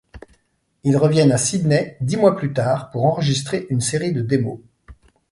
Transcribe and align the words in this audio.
Ils 0.83 0.97
reviennent 0.97 1.31
à 1.31 1.37
Sydney 1.37 1.95
dix 2.01 2.17
mois 2.17 2.35
plus 2.35 2.53
tard 2.53 2.89
pour 2.89 3.05
enregistrer 3.05 3.67
une 3.69 3.81
série 3.81 4.13
de 4.13 4.23
démos. 4.23 4.59